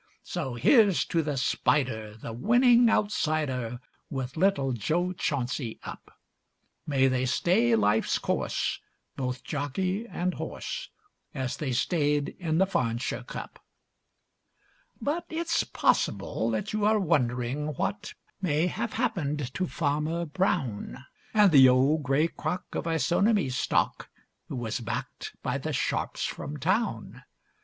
[0.23, 6.17] So here's to the Spider, the winning outsider, With little Jo Chauncy up;
[6.87, 8.79] May they stay life's course,
[9.15, 10.89] both jockey and horse,
[11.35, 13.59] As they stayed in the Farnshire Cup.
[14.99, 21.51] But it's possible that you are wondering what May have happened to Farmer Brown, And
[21.51, 24.09] the old gray crock of Isonomy stock
[24.47, 27.21] Who was backed by the sharps from town.